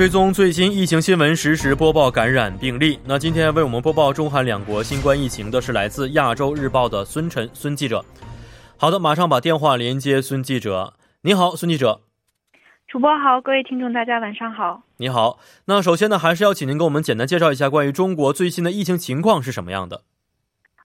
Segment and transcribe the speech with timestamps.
[0.00, 2.98] 追踪最新疫情新闻，实时播报感染病例。
[3.04, 8.02] 那今天为我们播报中韩两国新冠疫情的是来自亚洲日报的孙晨孙记者。
[8.78, 10.94] 好的，马上把电话连接孙记者。
[11.20, 12.00] 你好，孙记者。
[12.88, 14.80] 主播好，各位听众大家晚上好。
[14.96, 15.38] 你好。
[15.66, 20.00] 那首先呢，还是要请您给我们简单介绍一下关于中国最新的疫情情况是什么样的。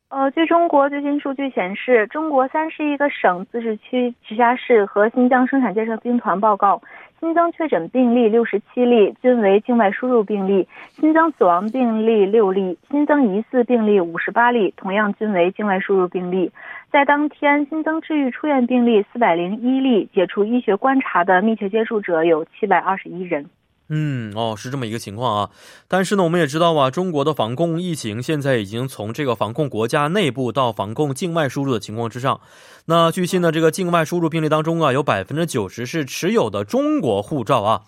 [0.10, 6.82] 呃，据中国最新数据显示，中国三十一个省、自治区、直辖市和新疆生产建设兵团报告。
[7.26, 16.52] 新增确诊病例六十七例，均为境外输入病例；新增死亡病例六例，新增疑似病例五十八例，同样均为境外输入病例。
[16.92, 23.50] 在当天，新增治愈出院病例四百零一例，解除医学观察的密切接触者有七百二十一人。
[23.88, 25.50] 嗯哦，是这么一个情况啊。
[25.88, 32.42] 但是呢，我们也知道啊，中国的防控疫情现在已经从这个防控国家内部到防控境外输入的情况之上。
[32.88, 37.82] 那据悉呢，这个境外输入病例当中啊，有百分之九十是持有的中国护照啊。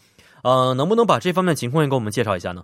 [0.44, 2.64] 呃，能不能把这方面情况也给我们介绍一下呢？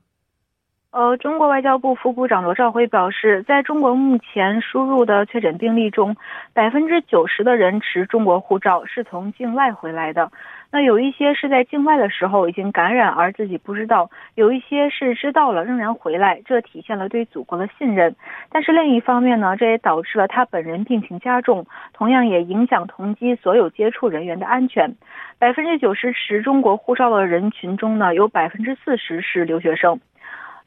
[0.92, 6.16] 呃，中国外交部副部长罗兆辉表示，在中国目前输入的确诊病例中，
[6.53, 10.31] 百分之九十的人持中国护照，是从境外回来的。
[10.74, 18.16] 那有一些是在境外的时候已经感染而自己不知道，有一些是知道了仍然回来，这体现了对祖国的信任。
[18.50, 24.96] 但是另一方面呢，这也导致了他本人病情加重，同样也影响同机所有接触人员的安全。
[25.38, 30.00] 百分之九十持中国护照的人群中呢，有百分之四十是留学生。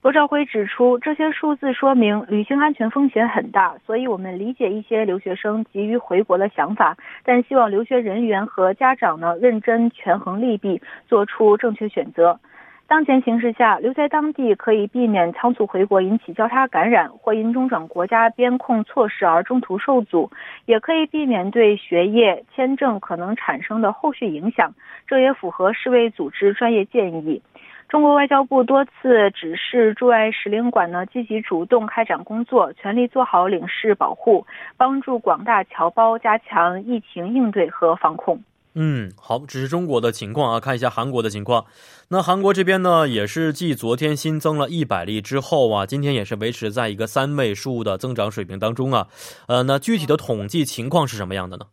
[0.07, 12.39] 罗兆辉指出，这些数字说明旅行安全风险很大，所以我们理解一些留学生急于回国的想法，但希望留学人员和家长呢认真权衡利弊，做出正确选择。
[12.87, 20.31] 当前形势下，留在当地可以避免仓促回国引起交叉感染，或因中转国家边控措施而中途受阻，
[20.67, 24.73] 也可以避免对学业签证可能产生的后续影响。
[25.09, 27.43] 这也符合世卫组织专业建议。
[27.89, 34.45] 中国外交部多次指示驻外使领馆呢，积极主动开展工作，全力做好领事保护，
[34.77, 38.43] 帮助广大侨胞加强疫情应对和防控。
[38.75, 41.65] 嗯，好，这是中国的情况啊，看一下韩国的情况。
[42.09, 49.07] 那韩国这边呢，也是继昨天新增了一百例之后啊，今天也是维持在一个三位数的增长水平当中啊。
[49.47, 51.67] 呃，那具体的统计情况是什么样的呢？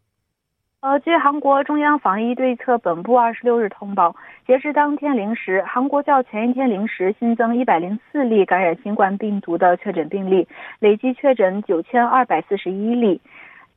[0.84, 4.14] 呃，据韩国中央防疫对策本部二十六日通报，
[4.46, 10.46] 截至当天零时，韩国较前一天零时新增一百零四例感染新冠病毒的确诊病例，
[10.80, 13.22] 累计确诊九千二百四十一例。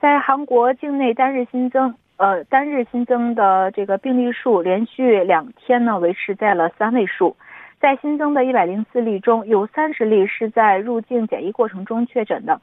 [0.00, 7.36] 在韩国境内单日新增，呃，单日新增的这个病例数连续两天呢维持在了三位数。
[7.78, 12.60] 在新增的一百零四例中，有三十例是在入境检疫过程中确诊的。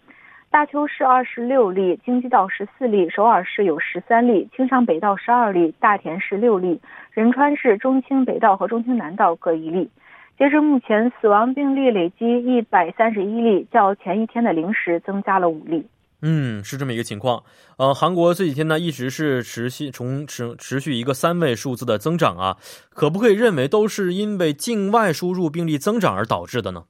[0.53, 9.89] 大邱市二十六例，京畿道十四例，首尔市有十三例，青山北道十二例，大田市六例，仁川市中青北道和中青南道各一例。
[10.37, 15.87] 截至目前，死亡病例累计一百三十一例，较前一天的零时增加了五例。
[16.21, 17.41] 嗯，是这么一个情况。
[17.79, 22.57] 呃，韩国这几天呢一直是持续从持持续一个三位数字的增长啊，
[22.91, 26.83] 可不可以认为都是因为境外输入病例增长而导致的呢？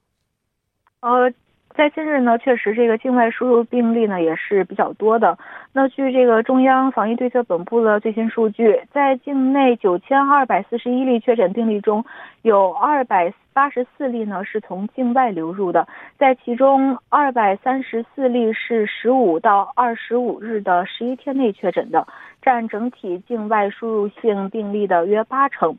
[1.00, 1.34] 呃。
[1.76, 5.38] 在近日呢，确实这个境外输入病例呢也是比较多的。
[5.74, 12.06] 那据这个中央防疫对策本部的最新数据，在境内九千二百四十一例确诊病例中，
[12.44, 22.06] 有二百八十四例呢是从境外流入的，在其中二百三十四例是十五到二十五日的十一天内确诊的，
[22.42, 25.76] 占整体境外输入性病例的约八成。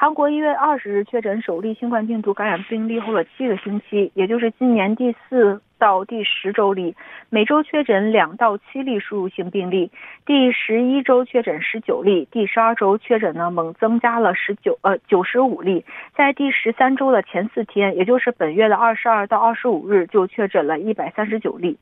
[0.00, 5.60] 韩国一月二十日确诊首例新冠病毒感染病例后的七个星期，也就是今年第四。
[5.76, 6.96] 到第十周里，
[7.30, 9.92] 每周确诊两到七例输入性病例，
[10.26, 15.84] 第十一周确诊十九例，第十二周确诊呢猛增加了十九呃九十五例，
[16.16, 21.78] 在第十三周的前四天，也就是本月的二十二到二十五日，就确诊了一百三十九例。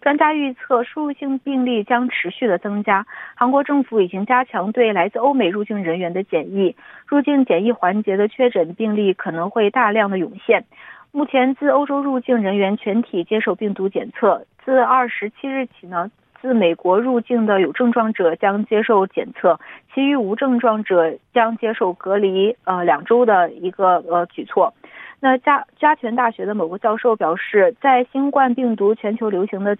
[0.00, 3.06] 专家预测，输入性病例将持续的增加。
[3.34, 10.64] 韩国政府已经加强对来自欧美入境人员的检疫，入境检疫环节的确诊病例可能会大量的涌现。
[11.12, 14.44] 目前，自欧洲入境人员全体接受病毒检测。
[14.64, 16.10] 自二十七日起呢，
[16.40, 19.58] 自美国入境的有症状者将接受检测，
[19.94, 24.72] 其余无症状者将接受隔离呃两周的一个呃举措。
[25.20, 29.76] 那加加权大学的某个教授表示，在新冠病毒全球流行的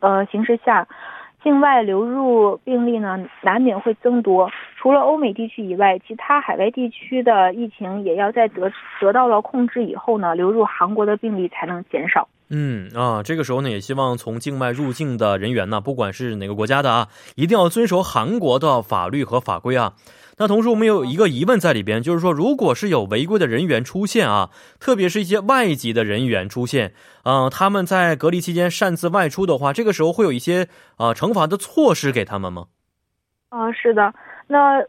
[0.00, 0.86] 呃形势下。
[1.42, 4.50] 境外流入病例呢，难免会增多。
[4.84, 8.70] 除了欧美地区以外，其他海外地区的疫情也要在得
[9.00, 12.28] 得到了控制以后呢，流入韩国的病例才能减少。
[12.50, 19.94] 嗯啊，这个时候呢，也希望从境外入境的人员呢，不管是哪个国家的啊，一定要遵守韩国的法律和法规啊。
[20.36, 26.92] 那同时，我们有一个疑问在里边，就是说，如果是有违规的人员出现啊，特别是一些外籍的人员出现，
[27.22, 32.66] 嗯，他们在隔离期间擅自外出的话，这个时候会有一些啊惩罚的措施给他们吗？
[33.48, 34.12] 啊，是的，
[34.46, 34.84] 那。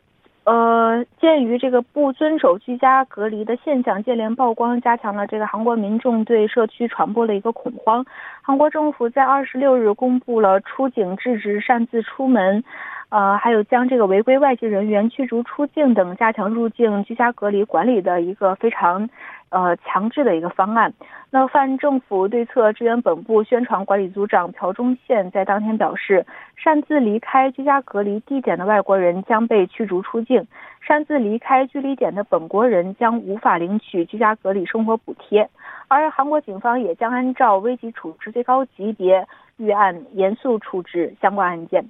[0.47, 8.05] 呃，鉴于这个不遵守居家隔离的现象接连曝光，加强了这个韩国民众对社区传播的一个恐慌。
[8.43, 12.63] 韩国政府在二十六日公布了出警制止擅自出门，
[13.09, 19.09] 呃，还有将这个违规外籍人员驱逐出境等加强入境居家隔离管理的一个非常。
[19.49, 20.93] 呃，强制的一个方案。
[21.29, 26.25] 那泛政府对策支援本部宣传管理组长朴忠宪在当天表示，
[26.55, 30.45] 擅自离开居家隔离地点的外国人将被驱逐出境，
[30.81, 35.49] 擅自离开居离点的本国人将无法领取居家隔离生活补贴。
[35.87, 39.25] 而韩国警方也将按照危急处置最高级别
[39.57, 41.85] 预案，严肃处置相关案件。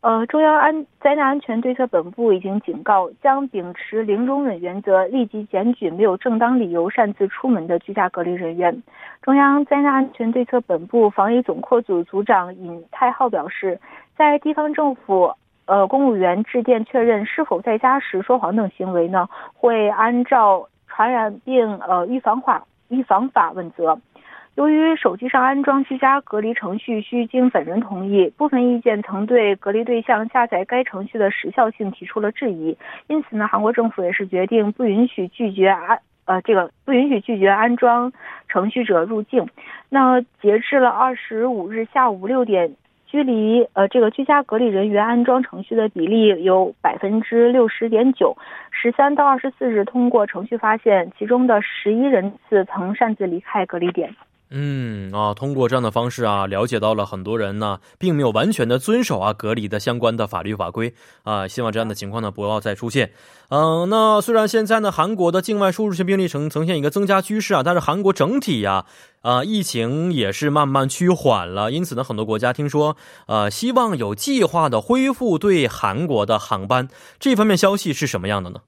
[0.00, 8.82] 呃，中央安灾难安全对策本部已经警告，将秉持零容忍原则，立即检举没有正当理由擅自出门的居家隔离人员。
[9.22, 13.78] 中央灾难安全对策本部防疫总扩组组长尹泰浩表示，
[14.16, 15.34] 在地方政府
[15.66, 23.98] 呃公务员致电确认是否在家时说谎等行为呢，会按照传染病呃预防法预防法问责。
[24.54, 32.76] 由于手机上安装居家隔离程序需经本人同意，部分意见曾对隔离对象下载该程序的时效性提出了质疑。
[33.06, 38.12] 因此呢，韩国政府也是决定不允许拒绝安呃这个不允许拒绝安装
[38.46, 39.48] 程序者入境。
[39.88, 42.76] 那截至了二十五日下午六点，
[43.06, 48.36] 距离呃这个居家隔离人员安装程序的比例有百分之六十点九。
[48.70, 54.14] 十三到二十四日通过程序发现，其中的十一人次曾擅自离开隔离点。
[54.54, 63.12] 嗯啊，通过这样的方式啊，了解到了很多人呢，并没有完全的遵守啊隔离的相关的法律法规啊，希望这样的情况呢不要再出现。
[63.48, 68.84] 嗯，那虽然现在呢韩国的境外输入性病例呈呈现一个增加趋势啊，但是韩国整体呀
[69.22, 72.96] 啊疫情也是慢慢趋缓了，因此呢很多国家听说
[73.26, 76.88] 呃希望有计划的恢复对韩国的航班，
[77.18, 78.60] 这方面消息是什么样的呢？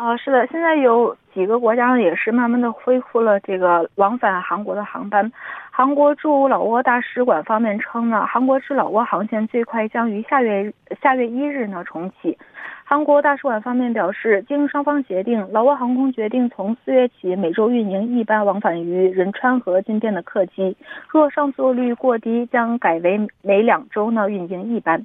[0.00, 5.30] 啊，是的，现在有几个国家呢，也是慢慢的恢复了这个往返韩国的航班。
[5.70, 12.38] 韩国驻老挝大使馆方面称呢，韩国至老挝航线最快将于下月下月一日呢重启。
[12.82, 20.74] 韩国大使馆方面表示，经双方协定，老挝航空决定从四月起每周运营一班往返于仁川和金边的客机，
[21.10, 25.04] 若上座率过低，将改为每两周呢运营一班。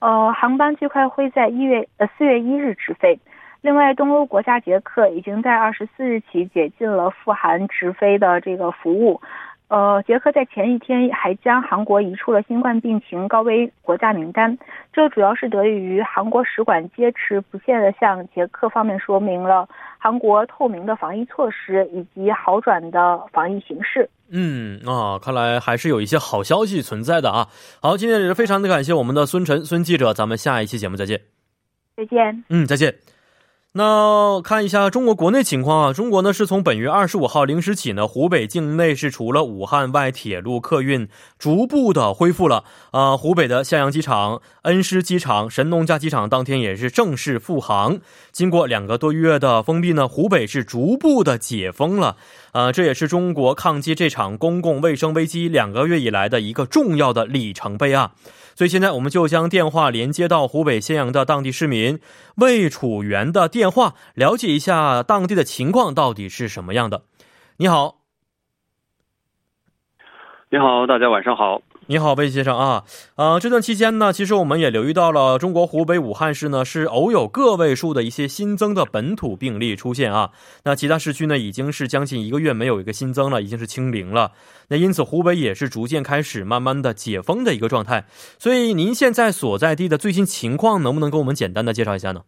[0.00, 3.18] 呃，航班最快会在一月呃四月一日直飞。
[3.60, 9.20] 另外，东欧国家捷克已经在二十四日起解禁了赴韩直飞的这个服务。
[9.66, 14.56] 呃，捷克在前一天还将韩国移出了新冠病情高危国家名单，
[14.94, 19.68] 这主要是得益于韩国使馆坚持不懈地向捷克方面说明了
[19.98, 24.08] 韩国透明的防疫措施以及好转的防疫形势。
[24.30, 27.48] 嗯啊，看来还是有一些好消息存在的啊。
[27.82, 31.20] 好，今天也是非常的感谢我们的孙晨孙记者，咱们下一期节目再见。
[31.94, 32.44] 再见。
[32.48, 32.94] 嗯，再见。
[33.78, 41.08] 那看一下中国国内情况啊，中国呢是从本月二十五号零时起呢，湖北境内是除了武汉外铁路客运
[41.38, 48.00] 逐步的恢复了啊，湖北的襄阳机场、恩施机场、神农架机场当天也是正式复航。
[48.32, 52.16] 经过两个多月的封闭呢，湖北是逐步的解封了
[52.50, 58.10] 啊，这也是中国抗击这场公共卫生危机两个月以来的一个重要的里程碑啊。
[58.58, 62.00] 所以现在我们就将电话连接到湖北襄阳的当地市民
[62.38, 67.04] 魏楚元的电话，了解一下当地的情况到底是什么样的。
[67.58, 67.98] 你好，
[70.50, 71.62] 你好，大家晚上好。
[71.90, 72.84] 你好，魏先生啊，
[73.16, 80.30] 呃，这段期间呢，其实我们也留意到了，中国湖北武汉市呢是偶有个位数的一些新增的本土病例出现啊。
[80.64, 84.32] 那其他市区呢已经是将近一个月没有一个新增了，已经是清零了。
[84.68, 88.04] 那因此湖北也是逐渐开始慢慢的解封的一个状态。
[88.38, 92.20] 所以您现在所在地的最新情况，能不能给我们简单的介绍一下呢？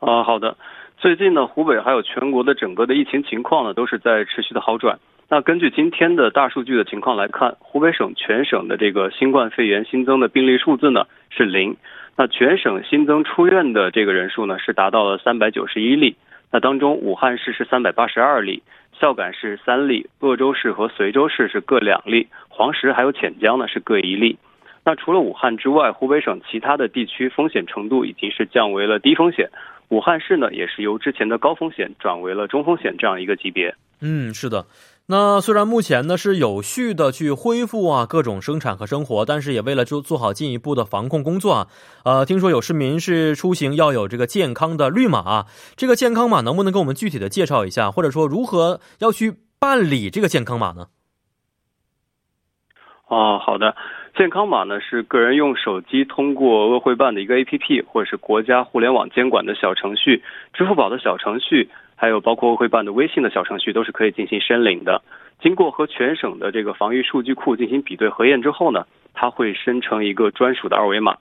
[0.00, 0.56] 啊，好的。
[0.98, 4.98] 最近呢，湖北还有全国的整个的疫情情况呢，都是在持续的好转。
[5.28, 11.76] 那根据今天的大数据的情况来看，湖北省全省的这个新冠肺炎新增的病例数字呢是零。
[12.16, 16.16] 那全省新增出院的这个人数呢是达到了三百九十一例。
[16.52, 18.62] 那当中武汉市是三百八十二例，
[18.98, 24.38] 孝感市三例，鄂州市和随州市是各两例，黄石还有潜江呢是各一例。
[24.84, 29.50] 那除了武汉之外，湖北省其他的地区风险程度已经是降为了低风险。
[29.88, 33.74] 武汉市呢也是由之前的高风险转为了中风险这样一个级别。
[34.00, 34.64] 嗯，是的。
[35.08, 41.68] 那虽然目前呢是有序的去恢复啊各种生产和生活，但是也为了做做好进一步的防控工作啊，
[42.04, 45.46] 呃，听说有市民是出行要有这个健康的绿码，
[45.76, 50.88] 这个健康码能不能给我们具体的介绍一下，或者说如何要去办理这个健康码呢？
[53.06, 53.76] 哦，好的，
[54.18, 61.70] 健康码呢是个人用手机通过鄂汇办的一个 APP，或者是国家互联网监管的小程序、支付宝的小程序。
[61.96, 65.02] 还有包括会办的微信的小程序都是可以进行申领的。
[65.40, 71.16] 经过和全省的这个防疫数据库进行比对核验之后呢，它会生成一个专属的二维码。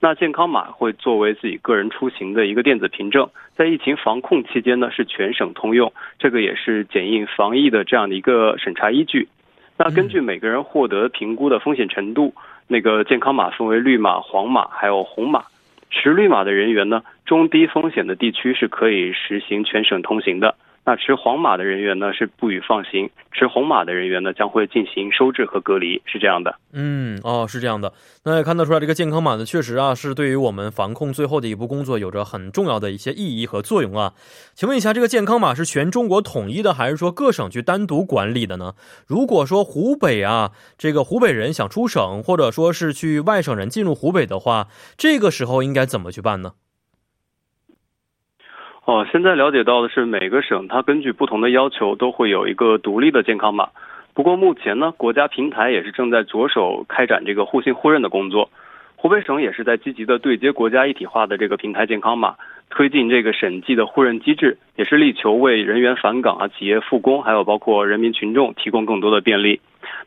[0.00, 9.28] 那健康码会作为自己个人出行的一个电子凭证，在疫情防控期间呢是全省通用，这个也是检验防疫的这样的一个审查依据。
[9.76, 12.34] 那根据每个人获得评估的风险程度，
[12.66, 15.44] 那个健康码分为绿码、黄码还有红码。
[15.90, 20.56] 持绿码的人员呢，中低风险的地区是可以实行全省通行的。
[20.84, 26.58] 那持黄码的人员呢是不予放行，持红码的人员呢将会进行收治和隔离，是这样的。
[26.72, 27.92] 嗯，哦，是这样的。
[28.24, 34.14] 那也看得出来，这个健康码呢，确实啊是对于我们防控最后的一步工作有着很重要的一些意义和作用啊。
[34.54, 38.72] 请问一下，这个健康码是全中国统一的，还是说各省去单独管理的呢？
[39.06, 46.54] 如果说湖北啊，这个湖北人想出省，或者说是去外省人进入湖北的话，这个时候应该怎么去办呢？
[48.86, 53.68] 哦，现在了解到的是，每个省它根据不同的要求都会有一个独立的健康码。
[54.14, 58.50] 不过目前呢，国家平台也是正在着手开展这个互信互认的工作。
[58.96, 62.34] 湖北省也是在积极的对接国家一体化的这个平台健康码，
[62.68, 69.60] 推进这个审计的互认机制，也是力求为人员返岗啊、企业复工，还有包括人民群众提供更多的便利。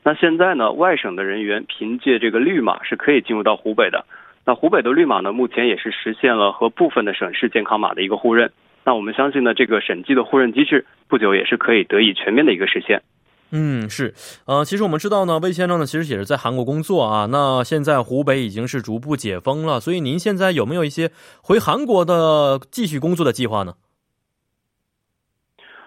[0.03, 4.05] 那现在呢，外省的人员凭借这个绿码是可以进入到湖北的。
[4.45, 8.51] 那湖北的绿码呢，目前也是实现了和部分的省市健康码的一个互认。
[8.83, 13.01] 那我们相信呢，这个审计的互认机制不久也是可以得以全面的一个实现。
[13.55, 14.13] 嗯，是，
[14.45, 17.27] 呃，其实我们知道呢，魏先生呢，其实也是在韩国工作啊。
[17.31, 23.75] 那现在湖北已经是逐步解封了，所以您现在有没有一些回韩国的继续工作的计划呢？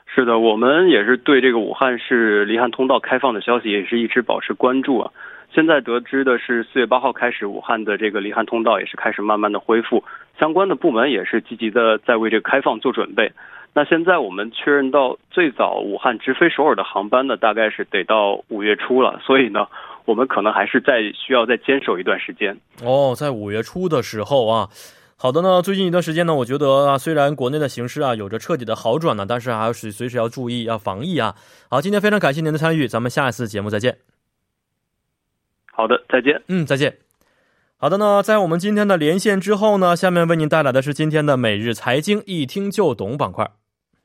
[0.06, 5.12] 是的，我们也是对这个武汉市离汉通道开放的消息也是一直保持关注啊。
[5.56, 10.04] 现在得知的是，四月八号开始，武汉的这个离汉通道也是开始慢慢的恢复，
[10.38, 13.32] 相关的部门也是积极的在为这个开放做准备。
[13.72, 19.66] 那现在我们确认到，最早武汉直飞首尔的航班呢，大概是得到五月初了，所以呢，
[20.04, 22.54] 我们可能还是再需要再坚守一段时间。
[22.84, 24.68] 哦，在五月初的时候啊，
[25.16, 31.34] 好的呢，最近一段时间呢，我觉得啊，虽然国内的形势啊有着彻底的好转呢，但是还是随时要注意要防疫啊。
[31.70, 34.15] 好，今天非常感谢您的参与，咱们下一次节目再见。
[35.76, 36.42] 好的，再见。
[36.48, 36.96] 嗯，再见。
[37.76, 43.50] 好的呢，在我们今天的连线之后呢，下面为您带来的是今天的每日财经一听就懂板块。